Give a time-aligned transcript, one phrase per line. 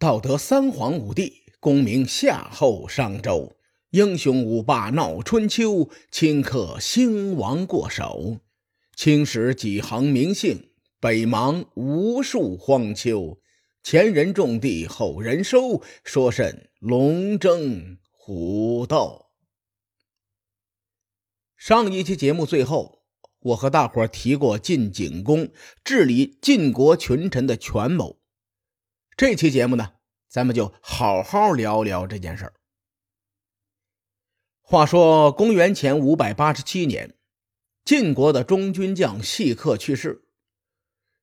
[0.00, 3.56] 道德三皇五帝，功名夏后商周，
[3.90, 8.38] 英雄五霸闹春秋，顷刻兴亡过手。
[8.94, 13.40] 青史几行名姓，北邙无数荒丘。
[13.82, 19.26] 前人种地，后人收，说甚龙争虎斗？
[21.56, 23.02] 上一期节目最后，
[23.40, 25.48] 我和大伙提过晋景公
[25.82, 28.17] 治理晋国群臣的权谋。
[29.18, 29.94] 这期节目呢，
[30.28, 32.52] 咱们就好好聊聊这件事儿。
[34.60, 37.16] 话说公元前五百八十七年，
[37.84, 40.22] 晋国的中军将细克去世。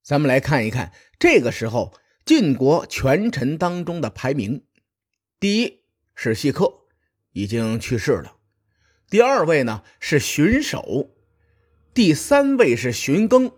[0.03, 1.93] 咱们来看一看，这个时候
[2.25, 4.65] 晋国权臣当中的排名：
[5.39, 6.81] 第一是细克，
[7.31, 8.41] 已经去世了；
[9.09, 11.13] 第二位呢是荀守；
[11.93, 13.53] 第三位是荀庚；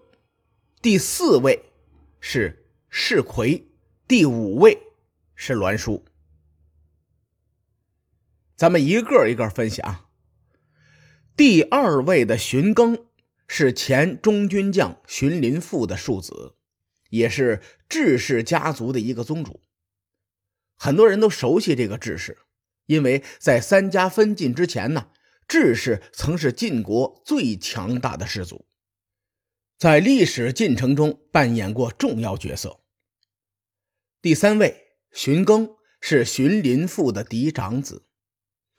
[0.80, 1.74] 第四位
[2.20, 3.67] 是士魁。
[4.08, 4.84] 第五位
[5.36, 6.06] 是栾书，
[8.56, 10.06] 咱们一个一个分析啊。
[11.36, 13.04] 第二位的荀庚
[13.50, 16.56] 是前中军将荀林父的庶子，
[17.10, 19.60] 也是智氏家族的一个宗主。
[20.78, 22.38] 很多人都熟悉这个智氏，
[22.86, 25.10] 因为在三家分晋之前呢，
[25.50, 28.66] 智氏曾是晋国最强大的氏族，
[29.78, 32.80] 在历史进程中扮演过重要角色。
[34.20, 38.08] 第三位荀庚是荀林父的嫡长子，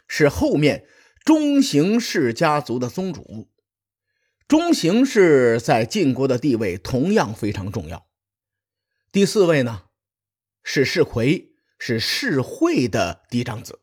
[0.08, 0.86] 是后面
[1.24, 3.48] 中行氏家族的宗主。
[4.48, 8.08] 中行氏在晋国的地位同样非常重要。
[9.12, 9.84] 第四位呢
[10.64, 13.80] 是士魁，是士会的嫡长子。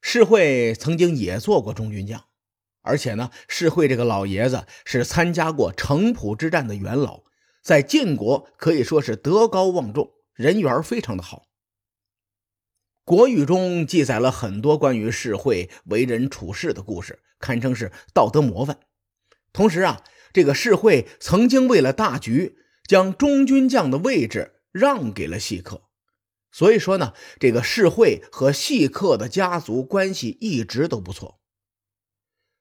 [0.00, 2.24] 士会曾经也做过中军将，
[2.80, 7.24] 而且呢，士会这个老爷子是参加过城濮之战的元老。
[7.68, 11.48] 在晋国可以说是德高望重，人缘非常的好。
[13.04, 18.80] 国语中记载了很多关于士会为人处事的故事，堪称是道德模范。
[19.52, 20.02] 同时啊，
[20.32, 25.82] 这个士会曾经为了大局，将中军将的位置让给了细客。
[26.50, 31.42] 所以说呢，这个士会和细客的家族关系一直都不错。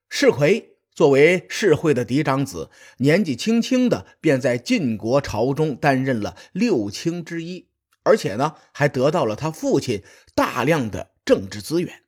[0.09, 0.73] 士魁。
[0.97, 7.69] 作为世会的嫡长子，年纪轻轻的便在晋国朝中担任了六卿之一，
[8.02, 10.02] 而且呢，还得到了他父亲
[10.34, 12.02] 大量的政治资源。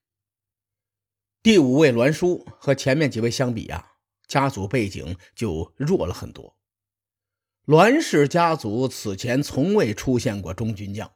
[1.44, 3.91] 第五位栾书和前面几位相比啊，
[4.27, 6.57] 家族背景就弱了很多。
[7.66, 11.11] 栾氏家族此前从未出现过中军将，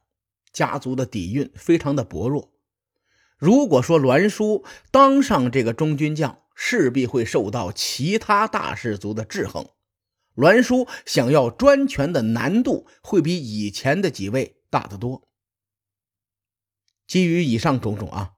[0.52, 2.52] 家族的底蕴非常的薄弱。
[3.36, 9.68] 如果说栾书当上这个中军将，势必会受到其他大氏族的制衡，
[10.34, 15.28] 栾书想要专权的难度会比以前的几位大得多。
[17.06, 18.34] 基于以上种种啊，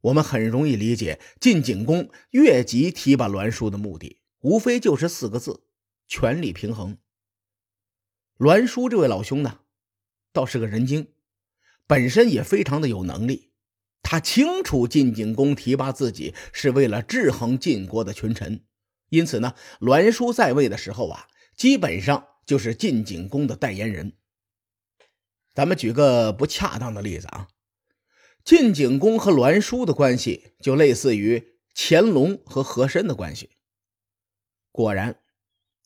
[0.00, 5.64] 我们很容易理解晋景公越级提拔栾书的目的，无非就是四个字：
[6.06, 6.96] 权力平衡。
[8.38, 9.60] 栾书这位老兄呢，
[10.32, 11.08] 倒是个人精，
[11.86, 13.47] 本身也非常的有能力。
[14.10, 18.64] 他清楚晋景公提拔自己是为了制衡晋国的群臣，
[19.10, 24.14] 因此呢，栾书在位的时候啊，基本上就是晋景公的代言人。
[25.52, 27.48] 咱们举个不恰当的例子啊，
[28.42, 33.50] 晋景公和栾书的关系就类似于乾隆和和珅的关系。
[34.72, 35.20] 果然，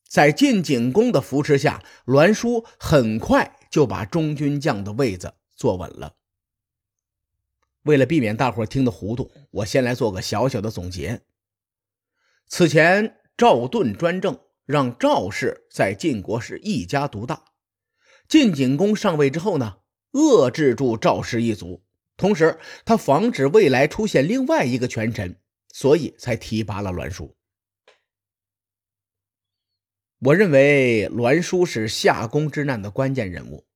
[0.08, 6.14] 在晋景公的扶持下，栾书很快就把中军将的位子坐稳了。
[7.82, 11.22] 为了避免大伙听得糊涂，我先来做个小小的总结。
[12.46, 17.44] 此前赵盾专政，让赵氏在晋国是一家独大。
[18.28, 19.78] 晋景公上位之后呢，
[20.12, 21.84] 遏制住赵氏一族，
[22.16, 25.36] 同时他防止未来出现另外一个权臣，
[25.72, 27.36] 所以才提拔了栾书。
[30.20, 33.66] 我认为栾书是夏宫之难的关键人物。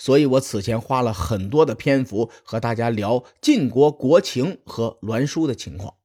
[0.00, 5.98] 所以，我此前花了很多的篇幅和大家聊晋国国情和栾书的情况。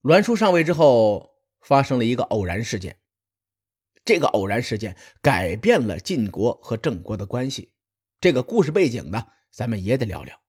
[0.00, 2.98] 栾书上位之后，发生了一个偶然事件，
[4.04, 7.70] 这个偶然事件改变了晋国和郑国的关系。
[8.20, 10.40] 这个故事背景呢，咱们也得聊聊。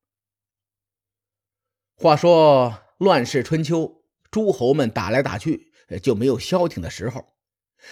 [1.95, 4.01] 话说乱世春秋，
[4.31, 7.36] 诸侯们打来打去，就没有消停的时候。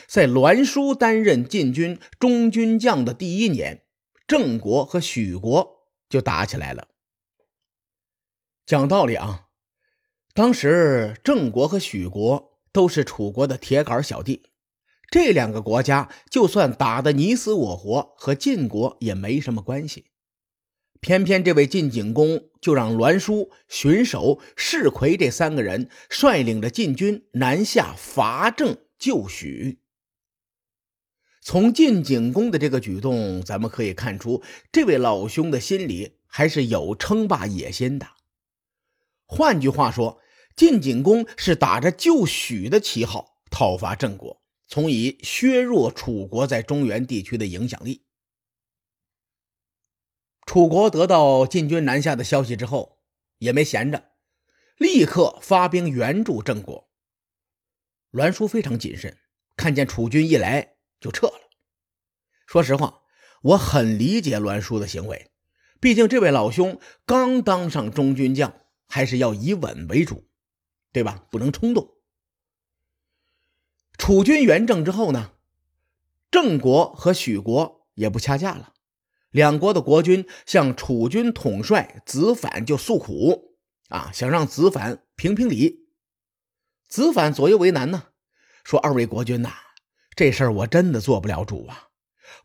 [0.08, 3.84] 在栾书担任晋军中军将的第一年。
[4.32, 6.88] 郑国和许国就打起来了。
[8.66, 9.50] 讲道理啊，
[10.34, 14.44] 当时郑国和许国都是楚国的铁杆小弟，
[15.10, 20.06] 这两个国家就算打得你死我活，和晋国也没什么关系。
[21.02, 29.81] 偏偏这位晋景公就让栾书、荀守、士魁这三个人率领着晋军南下伐郑救许。
[31.42, 38.08] 从晋景公的这个举动，咱们可以看出，这位老兄的心里还是有称霸野心的。
[39.26, 40.22] 换句话说，
[40.56, 44.42] 晋景公是打着救许的旗号讨伐郑国。
[44.68, 48.06] 从以削弱楚国在中原地区的影响力。
[50.46, 53.00] 楚国得到晋军南下的消息之后，
[53.40, 54.12] 也没闲着，
[54.78, 56.90] 立刻发兵援助郑国。
[58.12, 59.18] 栾书非常谨慎，
[59.58, 61.34] 看见楚军一来就撤了。
[62.48, 63.02] 说实话，
[63.42, 65.32] 我很理解栾书的行为，
[65.82, 68.54] 毕竟这位老兄刚当上中军将，
[68.88, 70.30] 还是要以稳为主，
[70.94, 71.26] 对吧？
[71.30, 71.96] 不能冲动。
[73.98, 75.34] 楚军援郑之后呢，
[76.30, 78.74] 郑国和许国也不掐架了，
[79.30, 83.58] 两国的国君向楚军统帅子反就诉苦
[83.90, 85.88] 啊，想让子反评评理。
[86.88, 88.08] 子反左右为难呢，
[88.64, 89.54] 说：“二位国君呐，
[90.16, 91.90] 这事儿我真的做不了主啊，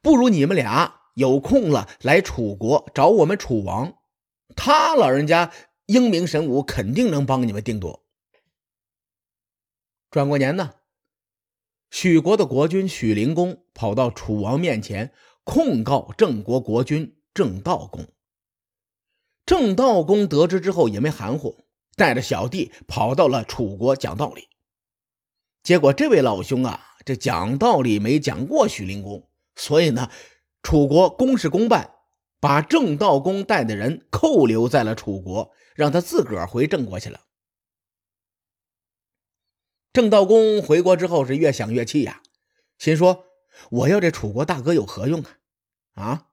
[0.01, 3.99] 不如你们俩有空了来楚国找我们楚王，
[4.55, 5.53] 他老人家
[5.87, 8.05] 英明神武，肯定能帮你们定夺。”
[10.11, 10.75] 转过年呢。
[11.91, 15.13] 许国的国君许灵公跑到楚王面前
[15.45, 18.07] 控告郑国国君郑悼公。
[19.47, 21.65] 郑悼公得知之后也没含糊，
[21.95, 24.49] 带着小弟跑到了楚国讲道理。
[25.63, 30.11] 结果这位老兄啊，这讲道理没讲过许灵公，所以呢，
[30.61, 31.95] 楚国公事公办，
[32.41, 37.21] 把郑悼公带的人扣留在了楚国，让他自个儿回郑国去了。
[39.93, 42.23] 郑道公回国之后是越想越气呀，
[42.77, 43.27] 心说
[43.71, 45.39] ：“我要这楚国大哥有何用啊？”
[45.95, 46.27] 啊！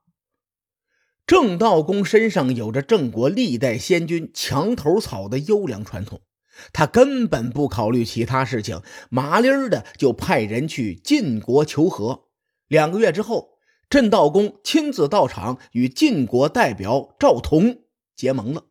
[1.28, 6.24] 郑道公身上有着郑国历代先君墙头草的优良传统，
[6.72, 12.28] 他根本不考虑其他事情，麻利儿的就派人去晋国求和。
[12.68, 13.58] 两个月之后，
[13.90, 17.84] 郑道公亲自到场，与晋国代表赵同
[18.16, 18.66] 结盟了。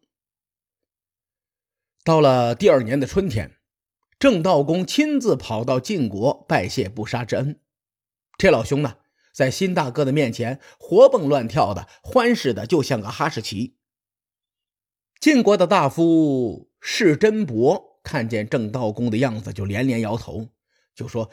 [2.05, 3.59] 到了第二年的春天。
[4.19, 7.59] 郑道公亲自跑到晋国拜谢不杀之恩，
[8.39, 8.99] 这老兄呢，
[9.35, 13.79] 在新大哥的面前活蹦乱跳的，欢实的就像个哈士奇。
[15.19, 20.49] 晋国的大夫士真伯看见郑道公的样子，就连连摇头，
[20.97, 21.31] 就说：“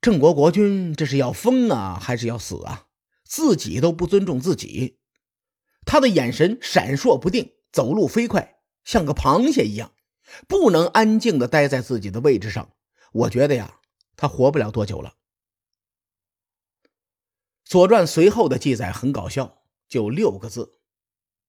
[0.00, 2.86] 郑国国君这是要疯啊，还是要死啊？
[3.24, 5.00] 自己都不尊重自己。”
[5.84, 9.92] 他的眼神闪烁不定，走路飞快，像个螃蟹一样。
[10.46, 12.72] 不能安静的待在自己的位置上，
[13.12, 13.80] 我觉得呀，
[14.16, 15.14] 他活不了多久了。
[17.64, 20.78] 《左传》随后的记载很搞笑，就六个字：“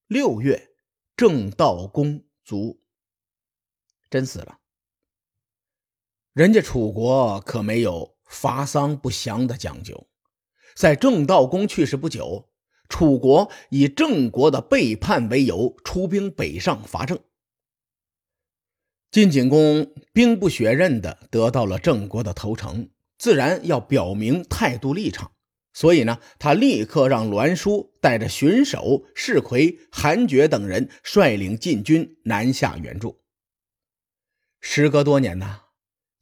[0.08, 0.70] 六月，
[1.16, 2.82] 郑道公卒。”
[4.10, 4.58] 真死了。
[6.32, 10.06] 人家楚国可没有伐丧不祥的讲究，
[10.76, 12.48] 在郑道公去世不久，
[12.88, 17.18] 楚国以郑国的背叛为由，出兵北上伐郑。
[19.10, 25.32] 晋景公兵不血刃的得到了郑国的投诚，自然要表明态度立场。
[25.72, 33.20] 所以呢，他立刻让栾书带着荀守、士魁、韩厥等人率领晋军南下援助。
[34.60, 35.62] 时隔多年呐，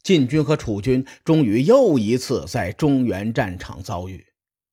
[0.02, 4.26] 晋军和楚军终于又一次在中原战场遭遇，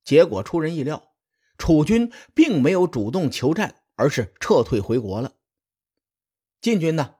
[0.03, 1.13] 结果出人意料，
[1.57, 5.33] 楚军并没有主动求战，而是撤退回国了。
[6.61, 7.15] 晋军呢？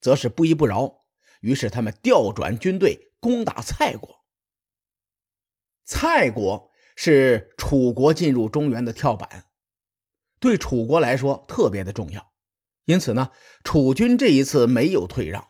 [0.00, 1.04] 则是不依不饶，
[1.40, 4.24] 于是他们调转军队攻打蔡国。
[5.84, 9.50] 蔡国是楚国进入中原的跳板，
[10.38, 12.32] 对楚国来说特别的重要。
[12.86, 13.30] 因此呢，
[13.62, 15.49] 楚军这一次没有退让。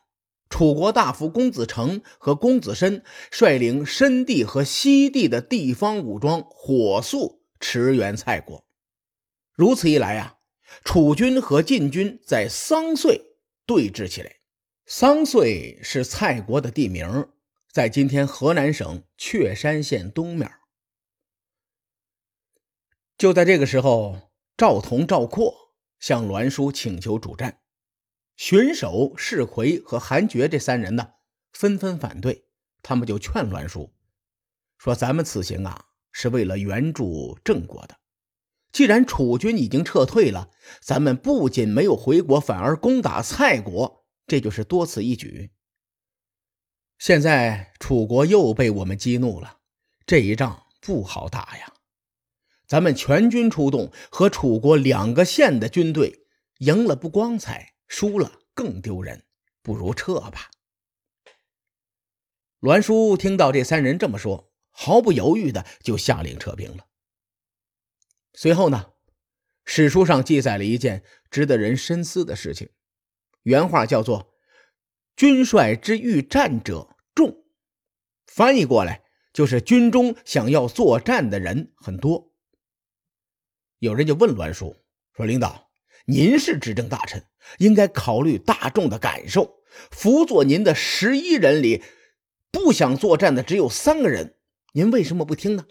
[0.50, 8.66] 楚国大夫公子成和公子申率领申地和西地的地方武装，火速驰援蔡国。
[9.54, 10.36] 如此一来呀，
[10.84, 13.22] 楚军和晋军在桑穗
[13.64, 14.36] 对峙起来。
[14.84, 17.28] 桑穗是蔡国的地名，
[17.70, 20.50] 在今天河南省确山县东面。
[23.16, 25.54] 就在这个时候，赵同、赵括
[26.00, 27.60] 向栾书请求主战，
[28.40, 31.10] 荀守、士魁和韩厥这三人呢，
[31.52, 32.46] 纷纷反对。
[32.80, 33.92] 他们就劝栾书
[34.78, 37.98] 说：“咱们此行啊，是为了援助郑国的。
[38.72, 40.48] 既然楚军已经撤退了，
[40.80, 45.50] 咱们不仅没有回国，反而攻打蔡国。”这就是多此一举。
[46.98, 49.58] 现在楚国又被我们激怒了，
[50.06, 51.74] 这一仗不好打呀。
[52.66, 56.20] 咱们全军出动，和楚国两个县的军队
[56.60, 59.26] 赢了不光彩，输了更丢人，
[59.62, 60.48] 不如撤吧。
[62.60, 66.86] 栾书听到这三人这么说，毫不犹豫的就下令撤兵了。
[68.32, 68.92] 随后呢，
[69.64, 72.70] 史书上记载了一件值得人深思的事情，
[73.42, 74.32] 原话叫做
[75.16, 77.44] “军帅之欲战者众”，
[78.24, 82.32] 翻译过来就是军中想要作战的人很多。
[83.78, 84.76] 有人就问栾书
[85.12, 85.69] 说：“领导，
[86.10, 87.24] 您是执政大臣，
[87.58, 89.62] 应该考虑大众的感受。
[89.92, 91.84] 辅佐您的十一人里，
[92.50, 94.36] 不想作战的只有三个人，
[94.72, 95.66] 您为什么不听呢？”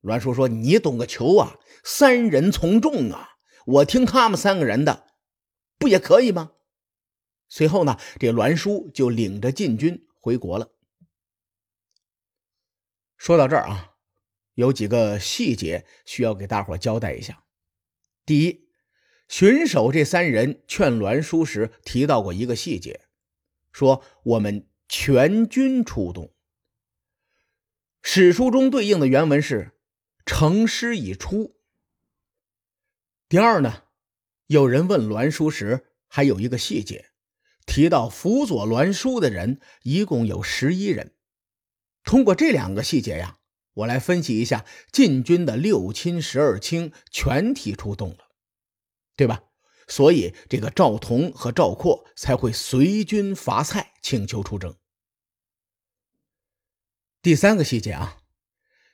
[0.00, 1.58] 栾书说：“你懂个球啊！
[1.84, 3.36] 三人从众啊！
[3.66, 5.08] 我听他们三个人的，
[5.78, 6.52] 不也可以吗？”
[7.50, 10.70] 随后呢，这栾书就领着禁军回国了。
[13.18, 13.96] 说到这儿啊。
[14.54, 17.44] 有几个细节需要给大伙交代一下。
[18.26, 18.67] 第一，
[19.28, 23.02] 巡守这三人劝栾书时提到过一个细节，
[23.70, 26.34] 说我们全军出动。
[28.02, 29.72] 史书中对应的原文是
[30.24, 31.56] “成师已出”。
[33.28, 33.84] 第二呢，
[34.46, 37.10] 有人问栾书时还有一个细节，
[37.66, 41.14] 提到辅佐栾书的人一共有十一人。
[42.02, 43.36] 通过这两个细节呀。
[43.78, 48.27] 我来分析一下晋军的六亲十二卿全体出动了，
[49.18, 49.42] 对吧？
[49.88, 54.76] 所以这个赵同和赵括才会随军伐蔡，请求出征。
[57.20, 58.18] 第三个细节啊，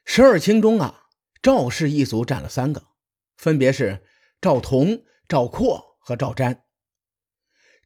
[0.07, 1.09] 十二卿中啊，
[1.43, 2.87] 赵氏一族占了三个，
[3.37, 4.03] 分别是
[4.41, 6.63] 赵同、赵括和赵瞻。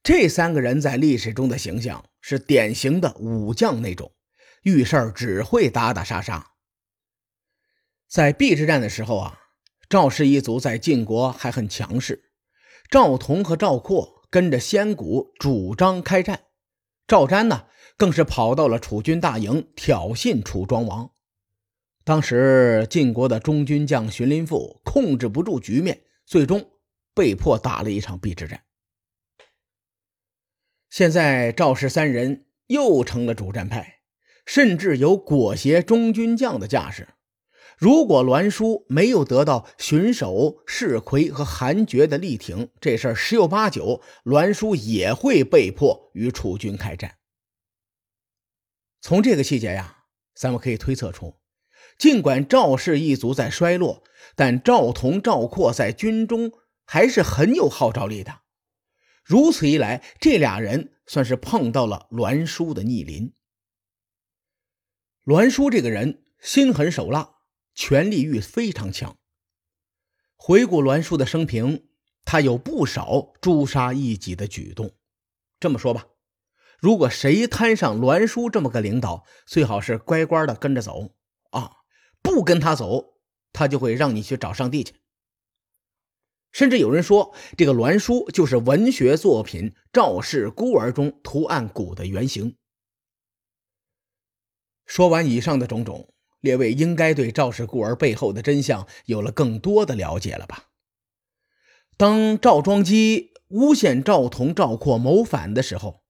[0.04, 4.14] 这三个人在历史中的形象是典型的武将那种，
[4.62, 6.52] 遇事儿只会打打杀杀。
[8.06, 9.40] 在邲之战的时候啊，
[9.88, 12.26] 赵氏一族在晋国还很强势。
[12.90, 16.44] 赵同和赵括跟着先谷主张开战，
[17.06, 17.66] 赵瞻呢
[17.98, 21.10] 更是跑到了楚军大营挑衅楚庄王。
[22.04, 26.70] 当时晋国的中军将荀林父控制不住局面，最终
[27.14, 28.62] 被迫打了一场邲之战。
[30.88, 34.00] 现在赵氏三人又成了主战派，
[34.46, 37.08] 甚至有裹挟中军将的架势。
[37.78, 47.18] 如果栾书没有得到荀守、士魁和韩厥的力挺，这事儿十有八九，栾书也会被迫与楚军开战。
[49.00, 51.36] 从这个细节呀，咱们可以推测出，
[51.96, 54.02] 尽管赵氏一族在衰落，
[54.34, 56.50] 但赵同、赵括在军中
[56.84, 58.40] 还是很有号召力的。
[59.22, 63.34] 如此一来，这俩人算是碰到了栾书的逆鳞。
[65.22, 67.36] 栾书这个人心狠手辣。
[67.78, 69.16] 权力欲非常强。
[70.34, 71.86] 回顾栾书的生平，
[72.24, 74.96] 他有不少诛杀异己的举动。
[75.60, 76.08] 这么说吧，
[76.80, 81.14] 如果谁摊上栾书这么个领导，最好是乖乖的跟着走
[81.52, 81.70] 啊！
[82.20, 83.20] 不跟他走，
[83.52, 84.96] 他就会让你去找上帝去。
[86.50, 92.56] 甚至有人说，这个栾书就是文学作品《赵氏孤儿》中图案谷的原型。
[94.84, 96.12] 说完以上的种种。
[96.40, 100.64] 列位应该对赵氏孤儿背后的真相有了更多的了解了吧？
[101.96, 106.02] 当赵庄基诬陷赵同、赵括谋反的时候，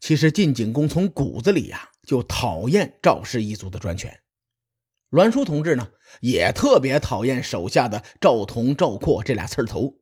[0.00, 4.20] 其实晋景公从骨子里呀就讨厌赵氏一族的专权。
[5.10, 5.88] 栾书同志呢
[6.20, 9.94] 也特别讨厌手下的赵同、赵括这俩刺头，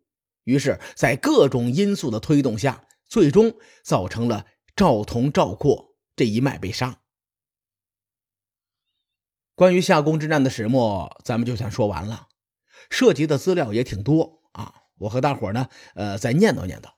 [0.45, 3.55] 于是，在各种因素的推动下，最终
[3.85, 7.03] 造成了赵同、赵括这一脉被杀。
[9.57, 12.29] 关于夏宫之战的始末，咱们就算说完了，
[12.91, 14.83] 涉及的资料也挺多啊。
[14.99, 16.91] 我和大伙呢，呃，再念叨念叨。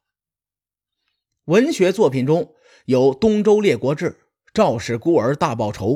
[1.44, 2.52] 文学作品中
[2.86, 4.10] 有《东周列国志》
[4.52, 5.90] 《赵氏孤儿大报仇》，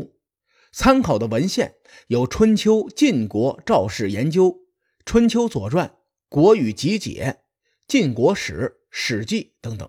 [0.70, 1.74] 参考的文献
[2.06, 4.44] 有《春秋晋国赵氏研究》
[5.04, 5.88] 《春秋左传》
[6.28, 7.38] 《国语集解》
[7.88, 8.52] 《晋国史》
[8.88, 9.88] 《史记》等等。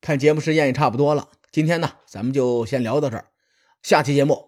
[0.00, 3.32] 看节目时间也差不多了，今天呢，咱们就先聊到这儿，
[3.82, 4.47] 下期节目。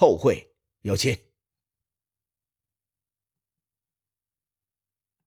[0.00, 0.48] 后会
[0.82, 1.27] 有期。